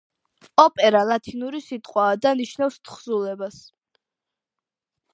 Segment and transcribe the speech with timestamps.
[0.63, 3.63] ოპერა ლათინური სიტყვაა და ნიშნავს თხზულებას.